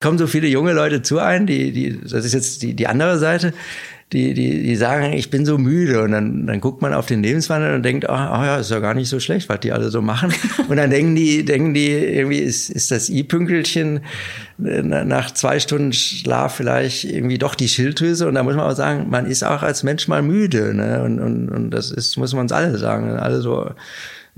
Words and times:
kommen 0.00 0.16
so 0.16 0.26
viele 0.26 0.48
junge 0.48 0.72
Leute 0.72 1.02
zu 1.02 1.18
ein, 1.18 1.46
die, 1.46 1.72
die, 1.72 2.00
das 2.00 2.24
ist 2.24 2.32
jetzt 2.32 2.62
die, 2.62 2.74
die 2.74 2.86
andere 2.86 3.18
Seite, 3.18 3.52
die, 4.12 4.32
die, 4.32 4.62
die 4.62 4.74
sagen, 4.74 5.12
ich 5.12 5.30
bin 5.30 5.44
so 5.44 5.58
müde. 5.58 6.02
Und 6.02 6.12
dann, 6.12 6.46
dann 6.46 6.60
guckt 6.60 6.80
man 6.80 6.94
auf 6.94 7.04
den 7.06 7.22
Lebenswandel 7.22 7.74
und 7.74 7.84
denkt, 7.84 8.08
ah 8.08 8.40
oh, 8.40 8.44
ja, 8.44 8.56
ist 8.56 8.70
ja 8.70 8.80
gar 8.80 8.94
nicht 8.94 9.10
so 9.10 9.20
schlecht, 9.20 9.48
was 9.50 9.60
die 9.60 9.72
alle 9.72 9.90
so 9.90 10.00
machen. 10.02 10.32
Und 10.68 10.78
dann 10.78 10.90
denken 10.90 11.14
die, 11.14 11.44
denken 11.44 11.74
die, 11.74 11.90
irgendwie 11.90 12.38
ist, 12.38 12.70
ist 12.70 12.90
das 12.90 13.08
I-Pünkelchen 13.08 14.00
äh, 14.64 14.82
nach 14.82 15.32
zwei 15.32 15.60
Stunden 15.60 15.92
Schlaf 15.92 16.56
vielleicht 16.56 17.04
irgendwie 17.04 17.38
doch 17.38 17.54
die 17.54 17.68
Schilddrüse. 17.68 18.26
Und 18.26 18.34
da 18.34 18.42
muss 18.42 18.56
man 18.56 18.64
auch 18.68 18.76
sagen, 18.76 19.10
man 19.10 19.26
ist 19.26 19.44
auch 19.44 19.62
als 19.62 19.84
Mensch 19.84 20.08
mal 20.08 20.22
müde. 20.22 20.74
Ne? 20.74 21.02
Und, 21.04 21.20
und, 21.20 21.48
und 21.50 21.70
das 21.70 21.92
ist, 21.92 22.16
muss 22.16 22.32
man 22.32 22.42
uns 22.42 22.52
alle 22.52 22.78
sagen. 22.78 23.10
Alle 23.10 23.40
so 23.42 23.70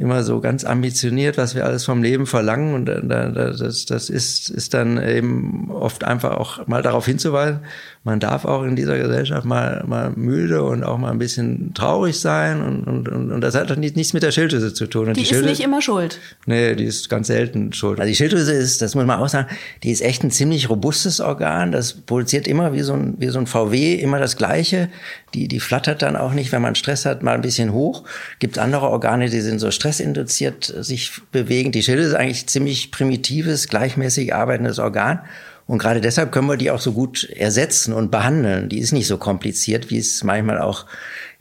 immer 0.02 0.24
so 0.24 0.40
ganz 0.40 0.64
ambitioniert, 0.64 1.38
was 1.38 1.54
wir 1.54 1.64
alles 1.64 1.84
vom 1.84 2.02
Leben 2.02 2.26
verlangen. 2.26 2.74
Und 2.74 2.86
das, 2.86 3.86
das 3.86 4.10
ist, 4.10 4.50
ist 4.50 4.74
dann 4.74 5.00
eben 5.02 5.70
oft 5.70 6.02
einfach 6.02 6.32
auch 6.32 6.66
mal 6.66 6.82
darauf 6.82 7.06
hinzuweisen, 7.06 7.60
man 8.04 8.18
darf 8.18 8.44
auch 8.44 8.64
in 8.64 8.74
dieser 8.74 8.98
Gesellschaft 8.98 9.44
mal, 9.44 9.84
mal 9.86 10.10
müde 10.10 10.64
und 10.64 10.82
auch 10.82 10.98
mal 10.98 11.12
ein 11.12 11.20
bisschen 11.20 11.72
traurig 11.72 12.18
sein. 12.18 12.60
Und, 12.60 12.84
und, 12.84 13.08
und, 13.08 13.30
und 13.30 13.40
das 13.40 13.54
hat 13.54 13.70
dann 13.70 13.78
nichts 13.78 14.12
mit 14.12 14.24
der 14.24 14.32
Schilddrüse 14.32 14.74
zu 14.74 14.88
tun. 14.88 15.06
Und 15.06 15.16
die, 15.16 15.20
die 15.20 15.22
ist 15.22 15.28
Schilddrüse, 15.28 15.50
nicht 15.50 15.64
immer 15.64 15.80
schuld. 15.80 16.18
Nee, 16.46 16.74
die 16.74 16.84
ist 16.84 17.08
ganz 17.08 17.28
selten 17.28 17.72
schuld. 17.72 18.00
Also 18.00 18.08
die 18.08 18.16
Schilddrüse 18.16 18.52
ist, 18.52 18.82
das 18.82 18.96
muss 18.96 19.06
man 19.06 19.20
auch 19.20 19.28
sagen, 19.28 19.46
die 19.84 19.92
ist 19.92 20.02
echt 20.02 20.24
ein 20.24 20.32
ziemlich 20.32 20.68
robustes 20.68 21.20
Organ. 21.20 21.70
Das 21.70 21.92
produziert 21.92 22.48
immer 22.48 22.72
wie 22.72 22.80
so 22.80 22.94
ein, 22.94 23.14
wie 23.18 23.28
so 23.28 23.38
ein 23.38 23.46
VW 23.46 23.94
immer 23.94 24.18
das 24.18 24.36
Gleiche. 24.36 24.88
Die, 25.34 25.48
die 25.48 25.60
flattert 25.60 26.02
dann 26.02 26.16
auch 26.16 26.32
nicht, 26.32 26.52
wenn 26.52 26.62
man 26.62 26.74
Stress 26.74 27.06
hat, 27.06 27.22
mal 27.22 27.34
ein 27.34 27.42
bisschen 27.42 27.72
hoch. 27.72 28.04
Gibt 28.38 28.58
andere 28.58 28.88
Organe, 28.88 29.30
die 29.30 29.40
sind 29.40 29.58
so 29.58 29.70
stressinduziert 29.70 30.72
sich 30.80 31.12
bewegen. 31.30 31.72
Die 31.72 31.82
Schilddrüse 31.82 32.10
ist 32.10 32.14
eigentlich 32.14 32.46
ziemlich 32.46 32.90
primitives, 32.90 33.68
gleichmäßig 33.68 34.34
arbeitendes 34.34 34.78
Organ. 34.78 35.20
Und 35.66 35.78
gerade 35.78 36.00
deshalb 36.00 36.32
können 36.32 36.48
wir 36.48 36.56
die 36.56 36.70
auch 36.70 36.80
so 36.80 36.92
gut 36.92 37.28
ersetzen 37.30 37.92
und 37.92 38.10
behandeln. 38.10 38.68
Die 38.68 38.78
ist 38.78 38.92
nicht 38.92 39.06
so 39.06 39.16
kompliziert, 39.16 39.90
wie 39.90 39.98
es 39.98 40.24
manchmal 40.24 40.60
auch 40.60 40.86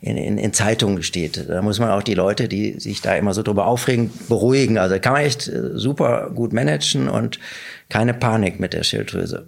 in, 0.00 0.16
in, 0.16 0.38
in 0.38 0.52
Zeitungen 0.52 1.02
steht. 1.02 1.48
Da 1.48 1.60
muss 1.60 1.78
man 1.78 1.90
auch 1.90 2.02
die 2.02 2.14
Leute, 2.14 2.48
die 2.48 2.78
sich 2.78 3.00
da 3.02 3.14
immer 3.14 3.34
so 3.34 3.42
drüber 3.42 3.66
aufregen, 3.66 4.10
beruhigen. 4.28 4.78
Also 4.78 4.98
kann 4.98 5.12
man 5.12 5.22
echt 5.22 5.48
äh, 5.48 5.70
super 5.74 6.30
gut 6.34 6.52
managen 6.52 7.08
und 7.08 7.38
keine 7.88 8.14
Panik 8.14 8.58
mit 8.58 8.72
der 8.72 8.84
Schilddrüse. 8.84 9.46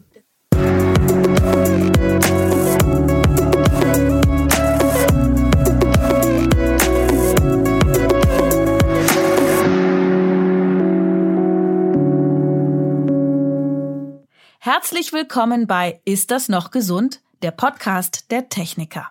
Herzlich 14.67 15.13
willkommen 15.13 15.67
bei 15.67 16.01
Ist 16.07 16.31
das 16.31 16.49
noch 16.49 16.71
gesund? 16.71 17.21
Der 17.43 17.51
Podcast 17.51 18.31
der 18.31 18.49
Techniker. 18.49 19.11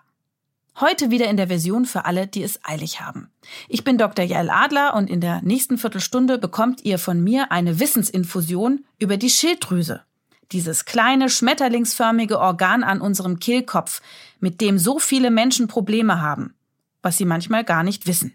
Heute 0.80 1.12
wieder 1.12 1.28
in 1.28 1.36
der 1.36 1.46
Version 1.46 1.84
für 1.84 2.06
alle, 2.06 2.26
die 2.26 2.42
es 2.42 2.58
eilig 2.64 3.00
haben. 3.00 3.30
Ich 3.68 3.84
bin 3.84 3.96
Dr. 3.96 4.24
Jael 4.24 4.50
Adler 4.50 4.94
und 4.94 5.08
in 5.08 5.20
der 5.20 5.42
nächsten 5.42 5.78
Viertelstunde 5.78 6.38
bekommt 6.38 6.84
ihr 6.84 6.98
von 6.98 7.22
mir 7.22 7.52
eine 7.52 7.78
Wissensinfusion 7.78 8.84
über 8.98 9.16
die 9.16 9.30
Schilddrüse. 9.30 10.02
Dieses 10.50 10.86
kleine 10.86 11.30
schmetterlingsförmige 11.30 12.40
Organ 12.40 12.82
an 12.82 13.00
unserem 13.00 13.38
Kehlkopf, 13.38 14.02
mit 14.40 14.60
dem 14.60 14.76
so 14.76 14.98
viele 14.98 15.30
Menschen 15.30 15.68
Probleme 15.68 16.20
haben, 16.20 16.54
was 17.00 17.16
sie 17.16 17.26
manchmal 17.26 17.62
gar 17.62 17.84
nicht 17.84 18.08
wissen. 18.08 18.34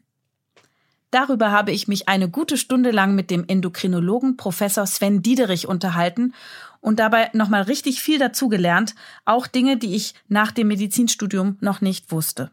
Darüber 1.11 1.51
habe 1.51 1.71
ich 1.71 1.87
mich 1.87 2.07
eine 2.07 2.29
gute 2.29 2.55
Stunde 2.55 2.91
lang 2.91 3.15
mit 3.15 3.31
dem 3.31 3.43
Endokrinologen 3.47 4.37
Professor 4.37 4.85
Sven 4.85 5.23
Diederich 5.23 5.67
unterhalten 5.67 6.33
und 6.81 6.99
dabei 6.99 7.29
nochmal 7.33 7.63
richtig 7.63 8.01
viel 8.01 8.19
dazugelernt, 8.19 8.95
auch 9.25 9.47
Dinge, 9.47 9.77
die 9.77 9.95
ich 9.95 10.13
nach 10.27 10.51
dem 10.51 10.67
Medizinstudium 10.67 11.57
noch 11.61 11.81
nicht 11.81 12.11
wusste. 12.11 12.51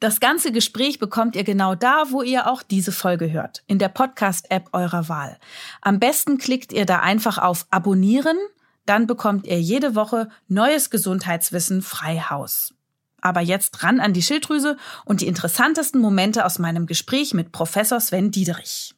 Das 0.00 0.18
ganze 0.18 0.50
Gespräch 0.50 0.98
bekommt 0.98 1.36
ihr 1.36 1.44
genau 1.44 1.74
da, 1.74 2.04
wo 2.08 2.22
ihr 2.22 2.50
auch 2.50 2.62
diese 2.62 2.90
Folge 2.90 3.30
hört, 3.30 3.62
in 3.66 3.78
der 3.78 3.90
Podcast-App 3.90 4.70
eurer 4.72 5.10
Wahl. 5.10 5.38
Am 5.82 5.98
besten 5.98 6.38
klickt 6.38 6.72
ihr 6.72 6.86
da 6.86 7.00
einfach 7.00 7.36
auf 7.36 7.66
Abonnieren, 7.70 8.38
dann 8.86 9.06
bekommt 9.06 9.46
ihr 9.46 9.60
jede 9.60 9.94
Woche 9.94 10.30
neues 10.48 10.88
Gesundheitswissen 10.88 11.82
frei 11.82 12.18
Haus. 12.18 12.72
Aber 13.20 13.42
jetzt 13.42 13.82
ran 13.82 14.00
an 14.00 14.14
die 14.14 14.22
Schilddrüse 14.22 14.78
und 15.04 15.20
die 15.20 15.26
interessantesten 15.26 16.00
Momente 16.00 16.46
aus 16.46 16.58
meinem 16.58 16.86
Gespräch 16.86 17.34
mit 17.34 17.52
Professor 17.52 18.00
Sven 18.00 18.30
Diederich. 18.30 18.94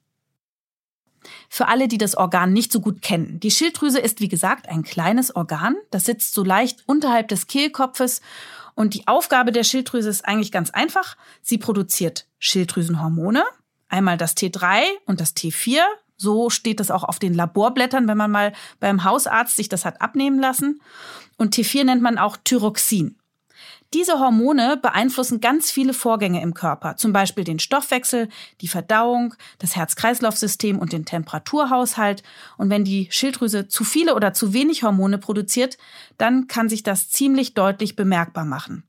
Für 1.48 1.68
alle, 1.68 1.88
die 1.88 1.98
das 1.98 2.16
Organ 2.16 2.52
nicht 2.52 2.72
so 2.72 2.80
gut 2.80 3.02
kennen. 3.02 3.40
Die 3.40 3.50
Schilddrüse 3.50 3.98
ist, 3.98 4.20
wie 4.20 4.28
gesagt, 4.28 4.68
ein 4.68 4.82
kleines 4.82 5.34
Organ. 5.34 5.76
Das 5.90 6.04
sitzt 6.04 6.34
so 6.34 6.44
leicht 6.44 6.82
unterhalb 6.86 7.28
des 7.28 7.46
Kehlkopfes. 7.46 8.20
Und 8.74 8.94
die 8.94 9.06
Aufgabe 9.06 9.52
der 9.52 9.64
Schilddrüse 9.64 10.08
ist 10.08 10.24
eigentlich 10.24 10.52
ganz 10.52 10.70
einfach. 10.70 11.16
Sie 11.42 11.58
produziert 11.58 12.26
Schilddrüsenhormone. 12.38 13.44
Einmal 13.88 14.16
das 14.16 14.36
T3 14.36 14.82
und 15.06 15.20
das 15.20 15.36
T4. 15.36 15.80
So 16.16 16.50
steht 16.50 16.80
das 16.80 16.90
auch 16.90 17.04
auf 17.04 17.18
den 17.18 17.34
Laborblättern, 17.34 18.08
wenn 18.08 18.16
man 18.16 18.30
mal 18.30 18.52
beim 18.80 19.04
Hausarzt 19.04 19.56
sich 19.56 19.68
das 19.68 19.84
hat 19.84 20.00
abnehmen 20.00 20.38
lassen. 20.38 20.80
Und 21.36 21.54
T4 21.54 21.84
nennt 21.84 22.02
man 22.02 22.16
auch 22.16 22.36
Thyroxin. 22.36 23.16
Diese 23.94 24.18
Hormone 24.18 24.78
beeinflussen 24.80 25.40
ganz 25.40 25.70
viele 25.70 25.92
Vorgänge 25.92 26.40
im 26.40 26.54
Körper, 26.54 26.96
zum 26.96 27.12
Beispiel 27.12 27.44
den 27.44 27.58
Stoffwechsel, 27.58 28.28
die 28.62 28.68
Verdauung, 28.68 29.34
das 29.58 29.76
Herz-Kreislauf-System 29.76 30.78
und 30.78 30.94
den 30.94 31.04
Temperaturhaushalt. 31.04 32.22
Und 32.56 32.70
wenn 32.70 32.84
die 32.84 33.08
Schilddrüse 33.10 33.68
zu 33.68 33.84
viele 33.84 34.14
oder 34.14 34.32
zu 34.32 34.54
wenig 34.54 34.82
Hormone 34.82 35.18
produziert, 35.18 35.76
dann 36.16 36.46
kann 36.46 36.70
sich 36.70 36.82
das 36.82 37.10
ziemlich 37.10 37.52
deutlich 37.52 37.94
bemerkbar 37.94 38.46
machen. 38.46 38.84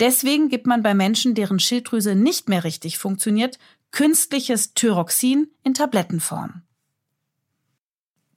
Deswegen 0.00 0.48
gibt 0.48 0.66
man 0.66 0.82
bei 0.82 0.94
Menschen, 0.94 1.36
deren 1.36 1.60
Schilddrüse 1.60 2.16
nicht 2.16 2.48
mehr 2.48 2.64
richtig 2.64 2.98
funktioniert, 2.98 3.58
künstliches 3.92 4.74
Thyroxin 4.74 5.48
in 5.62 5.74
Tablettenform. 5.74 6.62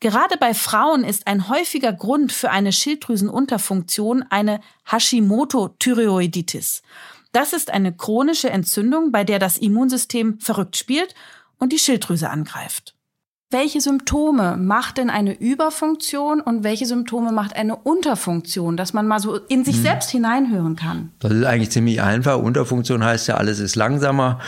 Gerade 0.03 0.35
bei 0.37 0.53
Frauen 0.53 1.05
ist 1.05 1.27
ein 1.27 1.47
häufiger 1.47 1.93
Grund 1.93 2.33
für 2.33 2.51
eine 2.51 2.73
Schilddrüsenunterfunktion 2.73 4.25
eine 4.29 4.59
Hashimoto-Thyreoiditis. 4.91 6.81
Das 7.31 7.53
ist 7.53 7.71
eine 7.71 7.93
chronische 7.95 8.49
Entzündung, 8.49 9.13
bei 9.13 9.23
der 9.23 9.39
das 9.39 9.57
Immunsystem 9.57 10.41
verrückt 10.41 10.75
spielt 10.75 11.15
und 11.57 11.71
die 11.71 11.79
Schilddrüse 11.79 12.29
angreift. 12.29 12.95
Welche 13.49 13.79
Symptome 13.79 14.57
macht 14.57 14.97
denn 14.97 15.09
eine 15.09 15.39
Überfunktion 15.39 16.41
und 16.41 16.65
welche 16.65 16.85
Symptome 16.85 17.31
macht 17.31 17.55
eine 17.55 17.77
Unterfunktion, 17.77 18.75
dass 18.75 18.91
man 18.91 19.07
mal 19.07 19.21
so 19.21 19.37
in 19.37 19.63
sich 19.63 19.77
hm. 19.77 19.83
selbst 19.83 20.09
hineinhören 20.09 20.75
kann? 20.75 21.13
Das 21.19 21.31
ist 21.31 21.45
eigentlich 21.45 21.71
ziemlich 21.71 22.01
einfach. 22.01 22.39
Unterfunktion 22.39 23.05
heißt 23.05 23.29
ja, 23.29 23.37
alles 23.37 23.59
ist 23.59 23.77
langsamer. 23.77 24.41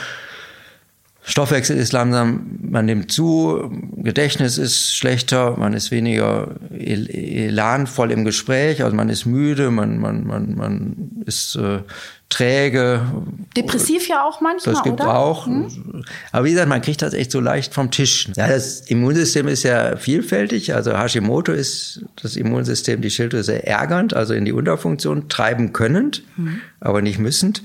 Stoffwechsel 1.28 1.76
ist 1.76 1.92
langsam, 1.92 2.60
man 2.62 2.86
nimmt 2.86 3.12
zu, 3.12 3.72
Gedächtnis 3.98 4.60
ist 4.60 4.96
schlechter, 4.96 5.58
man 5.58 5.74
ist 5.74 5.90
weniger 5.90 6.56
elanvoll 6.72 8.12
im 8.12 8.26
Gespräch, 8.26 8.84
also 8.84 8.96
man 8.96 9.10
ist 9.10 9.26
müde, 9.26 9.72
man, 9.72 9.98
man, 9.98 10.28
man, 10.28 10.56
man 10.56 11.24
ist 11.26 11.56
äh, 11.56 11.80
träge. 12.30 13.02
Depressiv 13.58 14.08
ja 14.08 14.24
auch 14.24 14.40
manchmal, 14.40 14.76
Das 14.76 14.84
gibt 14.84 15.02
oder? 15.02 15.18
auch. 15.18 15.48
Hm? 15.48 16.06
Aber 16.32 16.46
wie 16.46 16.52
gesagt, 16.52 16.70
man 16.70 16.84
kriegt 16.84 17.02
das 17.02 17.16
echt 17.16 17.32
so 17.32 17.40
leicht 17.40 17.74
vom 17.74 17.90
Tisch. 17.90 18.30
Ja, 18.36 18.48
das 18.48 18.82
Immunsystem 18.82 19.48
ist 19.48 19.64
ja 19.64 19.98
vielfältig. 19.98 20.76
Also 20.76 20.96
Hashimoto 20.96 21.54
ist 21.54 22.06
das 22.22 22.36
Immunsystem, 22.36 23.02
die 23.02 23.10
Schilddrüse 23.10 23.66
ärgernd, 23.66 24.14
also 24.14 24.36
in 24.36 24.46
die 24.46 24.54
Unterfunktion 24.54 25.28
treiben 25.28 25.74
könnend, 25.74 26.22
hm. 26.36 26.62
aber 26.80 27.02
nicht 27.02 27.18
müssend. 27.18 27.64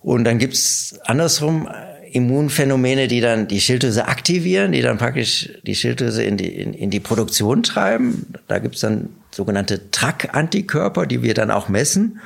Und 0.00 0.22
dann 0.22 0.38
gibt's 0.38 1.00
andersrum 1.04 1.68
Immunphänomene, 2.16 3.08
die 3.08 3.20
dann 3.20 3.46
die 3.46 3.60
Schilddrüse 3.60 4.08
aktivieren, 4.08 4.72
die 4.72 4.80
dann 4.80 4.96
praktisch 4.96 5.50
die 5.66 5.74
Schilddrüse 5.74 6.22
in 6.22 6.38
die, 6.38 6.48
in, 6.48 6.72
in 6.72 6.90
die 6.90 7.00
Produktion 7.00 7.62
treiben. 7.62 8.32
Da 8.48 8.58
gibt's 8.58 8.80
dann 8.80 9.10
sogenannte 9.30 9.90
TRAC-Antikörper, 9.90 11.06
die 11.06 11.22
wir 11.22 11.34
dann 11.34 11.50
auch 11.50 11.68
messen. 11.68 12.20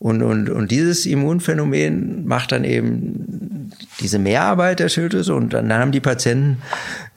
Und, 0.00 0.22
und, 0.22 0.48
und 0.48 0.70
dieses 0.70 1.04
Immunphänomen 1.04 2.26
macht 2.26 2.52
dann 2.52 2.64
eben 2.64 3.70
diese 4.00 4.18
Mehrarbeit 4.18 4.80
der 4.80 4.88
Schilddrüse. 4.88 5.34
Und 5.34 5.52
dann 5.52 5.70
haben 5.70 5.92
die 5.92 6.00
Patienten 6.00 6.56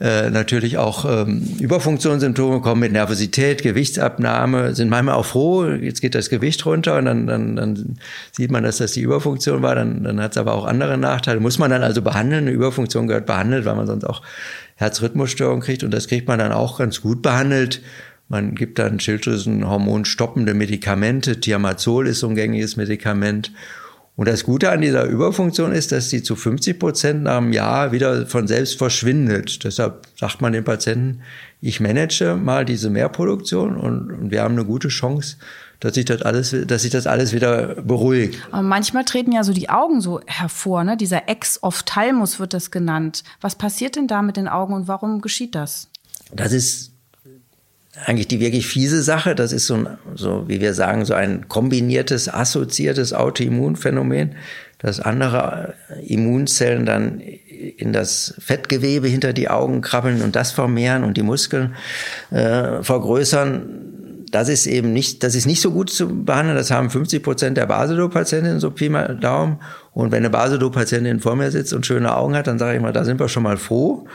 äh, 0.00 0.28
natürlich 0.28 0.76
auch 0.76 1.06
ähm, 1.06 1.42
Überfunktionssymptome, 1.60 2.60
kommen 2.60 2.82
mit 2.82 2.92
Nervosität, 2.92 3.62
Gewichtsabnahme, 3.62 4.74
sind 4.74 4.90
manchmal 4.90 5.14
auch 5.14 5.24
froh, 5.24 5.64
jetzt 5.64 6.02
geht 6.02 6.14
das 6.14 6.28
Gewicht 6.28 6.66
runter 6.66 6.98
und 6.98 7.06
dann, 7.06 7.26
dann, 7.26 7.56
dann 7.56 7.96
sieht 8.32 8.50
man, 8.50 8.64
dass 8.64 8.76
das 8.76 8.92
die 8.92 9.00
Überfunktion 9.00 9.62
war, 9.62 9.74
dann, 9.74 10.04
dann 10.04 10.20
hat 10.20 10.32
es 10.32 10.36
aber 10.36 10.52
auch 10.52 10.66
andere 10.66 10.98
Nachteile. 10.98 11.40
Muss 11.40 11.58
man 11.58 11.70
dann 11.70 11.82
also 11.82 12.02
behandeln, 12.02 12.44
eine 12.44 12.50
Überfunktion 12.50 13.06
gehört 13.06 13.24
behandelt, 13.24 13.64
weil 13.64 13.76
man 13.76 13.86
sonst 13.86 14.04
auch 14.04 14.20
Herzrhythmusstörung 14.74 15.60
kriegt. 15.60 15.84
Und 15.84 15.90
das 15.90 16.06
kriegt 16.06 16.28
man 16.28 16.38
dann 16.38 16.52
auch 16.52 16.78
ganz 16.78 17.00
gut 17.00 17.22
behandelt 17.22 17.80
man 18.34 18.56
gibt 18.56 18.80
dann 18.80 18.98
Schilddrüsenhormon 18.98 20.04
stoppende 20.04 20.54
Medikamente. 20.54 21.38
Thiamazol 21.38 22.08
ist 22.08 22.18
so 22.18 22.26
ein 22.26 22.34
gängiges 22.34 22.76
Medikament. 22.76 23.52
Und 24.16 24.26
das 24.26 24.42
Gute 24.42 24.72
an 24.72 24.80
dieser 24.80 25.04
Überfunktion 25.04 25.70
ist, 25.70 25.92
dass 25.92 26.10
sie 26.10 26.20
zu 26.20 26.34
50 26.34 26.80
Prozent 26.80 27.22
nach 27.22 27.36
einem 27.36 27.52
Jahr 27.52 27.92
wieder 27.92 28.26
von 28.26 28.48
selbst 28.48 28.76
verschwindet. 28.76 29.62
Deshalb 29.62 30.08
sagt 30.18 30.40
man 30.40 30.52
den 30.52 30.64
Patienten, 30.64 31.20
ich 31.60 31.78
manage 31.78 32.34
mal 32.34 32.64
diese 32.64 32.90
Mehrproduktion 32.90 33.76
und, 33.76 34.10
und 34.10 34.30
wir 34.32 34.42
haben 34.42 34.54
eine 34.54 34.64
gute 34.64 34.88
Chance, 34.88 35.36
dass 35.78 35.94
sich 35.94 36.04
das 36.04 36.22
alles, 36.22 36.56
dass 36.66 36.82
sich 36.82 36.90
das 36.90 37.06
alles 37.06 37.32
wieder 37.32 37.82
beruhigt. 37.82 38.40
Aber 38.50 38.62
manchmal 38.62 39.04
treten 39.04 39.30
ja 39.30 39.44
so 39.44 39.52
die 39.52 39.70
Augen 39.70 40.00
so 40.00 40.20
hervor, 40.26 40.82
ne? 40.82 40.96
Dieser 40.96 41.28
Ex-Ophthalmus 41.28 42.40
wird 42.40 42.52
das 42.52 42.72
genannt. 42.72 43.22
Was 43.40 43.54
passiert 43.54 43.94
denn 43.94 44.08
da 44.08 44.22
mit 44.22 44.36
den 44.36 44.48
Augen 44.48 44.74
und 44.74 44.88
warum 44.88 45.20
geschieht 45.20 45.54
das? 45.54 45.88
Das 46.32 46.52
ist 46.52 46.93
eigentlich 48.04 48.28
die 48.28 48.40
wirklich 48.40 48.66
fiese 48.66 49.02
Sache. 49.02 49.34
Das 49.34 49.52
ist 49.52 49.66
so, 49.66 49.74
ein, 49.74 49.98
so 50.14 50.44
wie 50.48 50.60
wir 50.60 50.74
sagen, 50.74 51.04
so 51.04 51.14
ein 51.14 51.48
kombiniertes, 51.48 52.28
assoziiertes 52.28 53.12
Autoimmunphänomen, 53.12 54.34
dass 54.78 55.00
andere 55.00 55.74
Immunzellen 56.06 56.86
dann 56.86 57.20
in 57.20 57.92
das 57.92 58.34
Fettgewebe 58.38 59.08
hinter 59.08 59.32
die 59.32 59.48
Augen 59.48 59.80
krabbeln 59.80 60.22
und 60.22 60.36
das 60.36 60.50
vermehren 60.50 61.04
und 61.04 61.16
die 61.16 61.22
Muskeln 61.22 61.74
äh, 62.30 62.82
vergrößern 62.82 63.94
das 64.34 64.48
ist 64.48 64.66
eben 64.66 64.92
nicht, 64.92 65.22
das 65.22 65.36
ist 65.36 65.46
nicht 65.46 65.60
so 65.60 65.70
gut 65.70 65.90
zu 65.90 66.24
behandeln. 66.24 66.56
Das 66.56 66.72
haben 66.72 66.90
50 66.90 67.22
Prozent 67.22 67.56
der 67.56 67.66
Basedow-Patientinnen 67.66 68.58
so 68.58 68.72
Pi 68.72 68.88
mal 68.88 69.16
Daumen. 69.16 69.60
Und 69.94 70.10
wenn 70.10 70.18
eine 70.18 70.30
Basedow-Patientin 70.30 71.20
vor 71.20 71.36
mir 71.36 71.52
sitzt 71.52 71.72
und 71.72 71.86
schöne 71.86 72.16
Augen 72.16 72.34
hat, 72.34 72.48
dann 72.48 72.58
sage 72.58 72.76
ich 72.76 72.82
mal, 72.82 72.92
da 72.92 73.04
sind 73.04 73.20
wir 73.20 73.28
schon 73.28 73.44
mal 73.44 73.56
froh, 73.56 74.06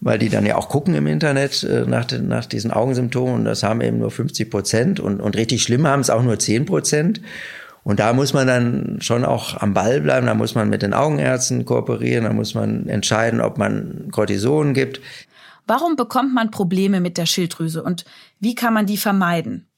weil 0.00 0.18
die 0.18 0.28
dann 0.28 0.44
ja 0.44 0.56
auch 0.56 0.68
gucken 0.68 0.94
im 0.94 1.06
Internet 1.06 1.62
äh, 1.62 1.84
nach, 1.86 2.04
den, 2.04 2.26
nach 2.26 2.44
diesen 2.44 2.72
Augensymptomen. 2.72 3.36
Und 3.36 3.44
das 3.44 3.62
haben 3.62 3.80
eben 3.80 3.98
nur 3.98 4.10
50 4.10 4.50
Prozent. 4.50 5.00
Und, 5.00 5.20
und 5.20 5.36
richtig 5.36 5.62
schlimm 5.62 5.86
haben 5.86 6.00
es 6.00 6.10
auch 6.10 6.22
nur 6.22 6.40
10 6.40 6.66
Prozent. 6.66 7.20
Und 7.84 8.00
da 8.00 8.12
muss 8.12 8.34
man 8.34 8.46
dann 8.46 8.98
schon 9.00 9.24
auch 9.24 9.56
am 9.62 9.74
Ball 9.74 10.00
bleiben, 10.00 10.26
da 10.26 10.34
muss 10.34 10.54
man 10.54 10.68
mit 10.68 10.82
den 10.82 10.92
Augenärzten 10.92 11.64
kooperieren, 11.64 12.24
da 12.24 12.32
muss 12.32 12.54
man 12.54 12.88
entscheiden, 12.88 13.40
ob 13.40 13.56
man 13.56 14.08
Cortison 14.10 14.74
gibt. 14.74 15.00
Warum 15.66 15.96
bekommt 15.96 16.34
man 16.34 16.50
Probleme 16.50 17.00
mit 17.00 17.16
der 17.16 17.26
Schilddrüse 17.26 17.82
und 17.82 18.04
wie 18.40 18.54
kann 18.54 18.74
man 18.74 18.86
die 18.86 18.96
vermeiden? 18.96 19.68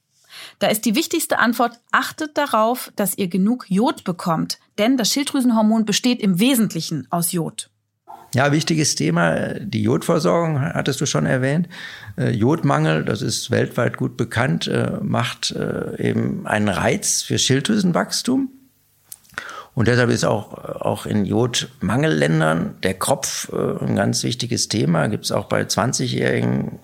Da 0.58 0.68
ist 0.68 0.84
die 0.86 0.94
wichtigste 0.94 1.38
Antwort, 1.38 1.78
achtet 1.92 2.36
darauf, 2.36 2.92
dass 2.96 3.18
ihr 3.18 3.28
genug 3.28 3.66
Jod 3.68 4.04
bekommt, 4.04 4.58
denn 4.80 4.96
das 4.96 5.10
Schilddrüsenhormon 5.10 5.84
besteht 5.84 6.20
im 6.20 6.40
Wesentlichen 6.40 7.06
aus 7.10 7.32
Jod. 7.32 7.70
Ja, 8.34 8.52
wichtiges 8.52 8.94
Thema, 8.94 9.54
die 9.60 9.82
Jodversorgung 9.82 10.60
hattest 10.60 11.00
du 11.00 11.06
schon 11.06 11.26
erwähnt. 11.26 11.68
Äh, 12.16 12.30
Jodmangel, 12.30 13.04
das 13.04 13.22
ist 13.22 13.50
weltweit 13.50 13.96
gut 13.96 14.16
bekannt, 14.16 14.68
äh, 14.68 14.98
macht 15.02 15.50
äh, 15.50 16.00
eben 16.00 16.46
einen 16.46 16.68
Reiz 16.68 17.22
für 17.22 17.38
Schilddrüsenwachstum. 17.38 18.50
Und 19.74 19.88
deshalb 19.88 20.10
ist 20.10 20.24
auch, 20.24 20.52
auch 20.80 21.06
in 21.06 21.24
Jodmangelländern 21.24 22.74
der 22.82 22.94
Kropf 22.94 23.52
ein 23.52 23.96
ganz 23.96 24.24
wichtiges 24.24 24.68
Thema. 24.68 25.06
Gibt 25.06 25.24
es 25.24 25.32
auch 25.32 25.46
bei 25.46 25.62
20-Jährigen 25.62 26.80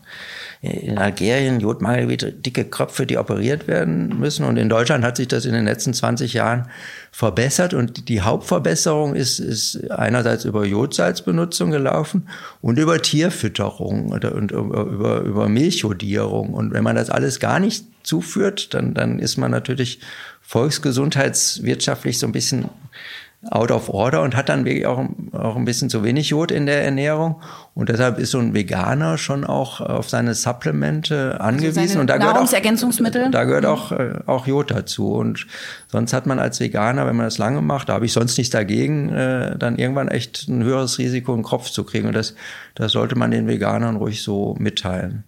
in 0.63 0.99
Algerien 0.99 1.61
Jodmangel, 1.61 2.17
dicke 2.17 2.65
Köpfe, 2.65 3.07
die 3.07 3.19
operiert 3.19 3.69
werden 3.69 4.19
müssen. 4.19 4.45
Und 4.45 4.57
in 4.57 4.69
Deutschland 4.69 5.05
hat 5.05 5.17
sich 5.17 5.29
das 5.29 5.45
in 5.45 5.53
den 5.53 5.65
letzten 5.65 5.93
20 5.93 6.33
Jahren 6.33 6.69
verbessert. 7.13 7.75
Und 7.75 8.09
die 8.09 8.23
Hauptverbesserung 8.23 9.15
ist, 9.15 9.39
ist 9.39 9.91
einerseits 9.91 10.45
über 10.45 10.65
Jodsalzbenutzung 10.65 11.71
gelaufen 11.71 12.29
und 12.63 12.79
über 12.79 13.01
Tierfütterung 13.01 14.11
und 14.11 14.51
über, 14.51 15.21
über 15.21 15.49
Milchjodierung. 15.49 16.55
Und 16.55 16.73
wenn 16.73 16.85
man 16.85 16.97
das 16.97 17.11
alles 17.11 17.39
gar 17.39 17.61
nicht 17.61 17.85
zuführt, 18.03 18.73
dann, 18.73 18.95
dann 18.95 19.19
ist 19.19 19.37
man 19.37 19.51
natürlich 19.51 20.01
volksgesundheitswirtschaftlich 20.47 22.19
so 22.19 22.27
ein 22.27 22.33
bisschen 22.33 22.71
out 23.51 23.71
of 23.71 23.89
order 23.89 24.23
und 24.23 24.35
hat 24.35 24.49
dann 24.49 24.65
wirklich 24.65 24.87
auch, 24.87 25.05
auch 25.33 25.57
ein 25.57 25.65
bisschen 25.65 25.91
zu 25.91 26.03
wenig 26.03 26.31
Jod 26.31 26.51
in 26.51 26.67
der 26.67 26.85
Ernährung. 26.85 27.41
Und 27.75 27.89
deshalb 27.91 28.19
ist 28.19 28.31
so 28.31 28.39
ein 28.39 28.55
Veganer 28.55 29.19
schon 29.19 29.45
auch 29.45 29.81
auf 29.81 30.09
seine 30.09 30.35
Supplemente 30.35 31.41
angewiesen. 31.41 31.81
Also 31.81 32.01
und 32.01 32.07
da 32.09 32.17
gehört 32.17 32.37
auch, 32.37 32.51
da 33.31 33.45
gehört 33.45 33.67
auch, 33.67 33.93
äh, 33.93 34.15
auch 34.27 34.47
Jod 34.47 34.71
dazu. 34.71 35.13
Und 35.13 35.47
sonst 35.89 36.13
hat 36.13 36.27
man 36.27 36.39
als 36.39 36.59
Veganer, 36.59 37.07
wenn 37.07 37.17
man 37.17 37.27
das 37.27 37.39
lange 37.39 37.61
macht, 37.61 37.89
da 37.89 37.95
habe 37.95 38.07
ich 38.07 38.13
sonst 38.13 38.37
nichts 38.39 38.51
dagegen, 38.51 39.11
äh, 39.11 39.57
dann 39.59 39.77
irgendwann 39.77 40.09
echt 40.09 40.49
ein 40.49 40.65
höheres 40.65 40.99
Risiko, 40.99 41.33
einen 41.33 41.43
Kopf 41.43 41.71
zu 41.71 41.85
kriegen. 41.85 42.09
Und 42.09 42.15
das, 42.15 42.35
das 42.75 42.93
sollte 42.93 43.17
man 43.17 43.31
den 43.31 43.47
Veganern 43.47 43.97
ruhig 43.97 44.23
so 44.23 44.57
mitteilen. 44.59 45.25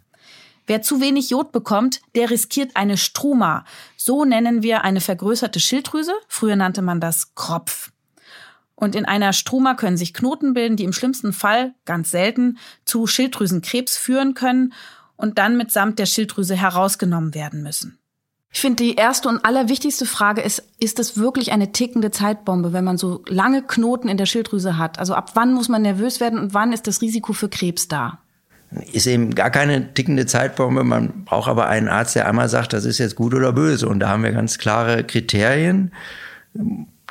Wer 0.69 0.82
zu 0.82 1.00
wenig 1.00 1.31
Jod 1.31 1.50
bekommt, 1.50 2.03
der 2.15 2.29
riskiert 2.29 2.73
eine 2.76 2.99
Struma. 2.99 3.65
So 3.97 4.26
nennen 4.26 4.62
wir 4.62 4.85
eine 4.85 5.00
vergrößerte 5.00 5.61
Schilddrüse. 5.61 6.12
Früher 6.29 6.56
nannte 6.56 6.82
man 6.82 7.00
das 7.00 7.35
Kropf. 7.35 7.91
Und 8.75 8.94
in 8.94 9.06
einer 9.06 9.32
Struma 9.32 9.73
können 9.75 9.97
sich 9.97 10.12
Knoten 10.12 10.53
bilden, 10.53 10.76
die 10.76 10.85
im 10.85 10.93
schlimmsten 10.93 11.32
Fall, 11.32 11.75
ganz 11.87 12.11
selten, 12.11 12.59
zu 12.85 13.06
Schilddrüsenkrebs 13.06 13.97
führen 13.97 14.35
können 14.35 14.75
und 15.17 15.38
dann 15.38 15.56
mitsamt 15.56 15.99
der 15.99 16.06
Schilddrüse 16.06 16.55
herausgenommen 16.55 17.35
werden 17.35 17.62
müssen. 17.62 17.99
Ich 18.53 18.61
finde, 18.61 18.85
die 18.85 18.94
erste 18.94 19.31
und 19.31 19.47
allerwichtigste 19.47 20.05
Frage 20.05 20.43
ist, 20.43 20.62
ist 20.79 20.99
das 20.99 21.17
wirklich 21.17 21.50
eine 21.50 21.73
tickende 21.73 22.11
Zeitbombe, 22.11 22.75
wenn 22.75 22.85
man 22.85 22.99
so 22.99 23.25
lange 23.26 23.62
Knoten 23.62 24.09
in 24.09 24.19
der 24.19 24.26
Schilddrüse 24.26 24.76
hat? 24.76 24.99
Also 24.99 25.15
ab 25.15 25.31
wann 25.32 25.55
muss 25.55 25.70
man 25.70 25.81
nervös 25.81 26.20
werden 26.20 26.38
und 26.38 26.53
wann 26.53 26.75
ist 26.75 26.87
das 26.87 27.00
Risiko 27.00 27.32
für 27.32 27.49
Krebs 27.49 27.88
da? 27.88 28.19
Ist 28.93 29.06
eben 29.06 29.35
gar 29.35 29.50
keine 29.50 29.94
tickende 29.94 30.26
Zeitbombe. 30.26 30.85
Man 30.85 31.25
braucht 31.25 31.49
aber 31.49 31.69
einen 31.69 31.88
Arzt, 31.88 32.17
der 32.17 32.29
einmal 32.29 32.49
sagt, 32.49 32.73
das 32.73 32.85
ist 32.85 32.99
jetzt 32.99 33.17
gut 33.17 33.35
oder 33.35 33.53
böse. 33.53 33.88
Und 33.88 34.00
da 34.00 34.11
haben 34.11 34.23
wir 34.23 34.32
ganz 34.32 34.59
klare 34.59 35.05
Kriterien 35.05 35.93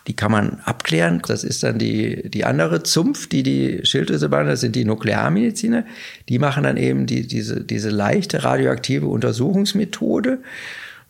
die 0.08 0.16
kann 0.16 0.32
man 0.32 0.62
abklären. 0.64 1.22
Das 1.28 1.44
ist 1.44 1.64
dann 1.64 1.78
die, 1.78 2.30
die 2.30 2.46
andere 2.46 2.84
Zumpf, 2.84 3.28
die 3.28 3.44
die 3.44 3.82
Schilddrüse 3.84 4.30
behandelt, 4.30 4.54
das 4.54 4.62
sind 4.62 4.76
die 4.76 4.86
Nuklearmediziner. 4.86 5.86
Die 6.30 6.40
machen 6.40 6.64
dann 6.64 6.78
eben 6.78 7.06
die, 7.06 7.28
diese, 7.28 7.64
diese 7.64 7.90
leichte 7.90 8.44
radioaktive 8.44 9.06
Untersuchungsmethode. 9.06 10.40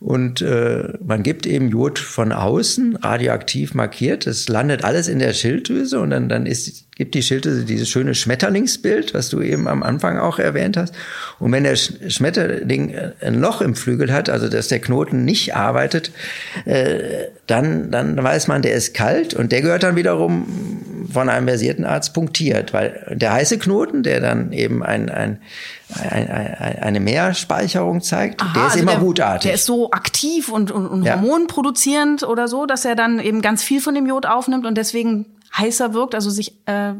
Und 0.00 0.42
äh, 0.42 0.92
man 1.04 1.24
gibt 1.24 1.44
eben 1.44 1.70
Jod 1.70 1.98
von 1.98 2.30
außen, 2.30 2.96
radioaktiv 2.96 3.74
markiert. 3.74 4.26
Das 4.28 4.48
landet 4.48 4.84
alles 4.84 5.08
in 5.08 5.18
der 5.18 5.32
Schilddrüse 5.32 5.98
und 5.98 6.10
dann, 6.10 6.28
dann 6.28 6.46
ist, 6.46 6.84
gibt 6.94 7.16
die 7.16 7.22
Schilddrüse 7.22 7.64
dieses 7.64 7.88
schöne 7.88 8.14
Schmetterlingsbild, 8.14 9.12
was 9.12 9.28
du 9.28 9.40
eben 9.40 9.66
am 9.66 9.82
Anfang 9.82 10.18
auch 10.18 10.38
erwähnt 10.38 10.76
hast. 10.76 10.94
Und 11.40 11.50
wenn 11.50 11.64
der 11.64 11.74
Schmetterling 11.74 12.90
äh, 12.90 13.10
ein 13.20 13.40
Loch 13.40 13.60
im 13.60 13.74
Flügel 13.74 14.12
hat, 14.12 14.30
also 14.30 14.48
dass 14.48 14.68
der 14.68 14.78
Knoten 14.78 15.24
nicht 15.24 15.56
arbeitet, 15.56 16.12
äh, 16.64 17.24
dann, 17.48 17.90
dann 17.90 18.22
weiß 18.22 18.46
man, 18.46 18.62
der 18.62 18.74
ist 18.74 18.94
kalt 18.94 19.34
und 19.34 19.50
der 19.50 19.62
gehört 19.62 19.82
dann 19.82 19.96
wiederum 19.96 20.46
von 21.10 21.28
einem 21.28 21.46
versierten 21.46 21.84
Arzt 21.84 22.14
punktiert, 22.14 22.72
weil 22.72 23.14
der 23.14 23.32
heiße 23.32 23.58
Knoten, 23.58 24.02
der 24.02 24.20
dann 24.20 24.52
eben 24.52 24.82
ein, 24.82 25.08
ein, 25.08 25.40
ein, 26.10 26.28
ein 26.30 26.78
eine 26.82 27.00
Mehrspeicherung 27.00 28.00
zeigt, 28.02 28.42
Aha, 28.42 28.52
der 28.52 28.62
ist 28.62 28.72
also 28.72 28.82
immer 28.82 28.92
der, 28.92 29.00
gutartig. 29.00 29.42
Der 29.42 29.54
ist 29.54 29.66
so 29.66 29.90
aktiv 29.90 30.48
und, 30.50 30.70
und, 30.70 30.86
und 30.86 31.04
ja. 31.04 31.14
hormonproduzierend 31.14 32.22
oder 32.22 32.48
so, 32.48 32.66
dass 32.66 32.84
er 32.84 32.94
dann 32.94 33.20
eben 33.20 33.42
ganz 33.42 33.62
viel 33.62 33.80
von 33.80 33.94
dem 33.94 34.06
Jod 34.06 34.26
aufnimmt 34.26 34.66
und 34.66 34.76
deswegen 34.76 35.26
heißer 35.56 35.94
wirkt, 35.94 36.14
also 36.14 36.30
sich 36.30 36.54
äh, 36.66 36.92